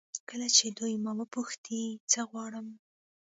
کله 0.29 0.47
چې 0.57 0.65
دوی 0.77 0.93
ما 1.03 1.11
وپوښتي 1.19 1.81
څه 2.11 2.19
غواړم. 2.29 2.67